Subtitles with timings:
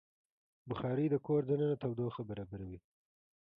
[0.69, 2.79] بخاري د کور دننه تودوخه برابروي.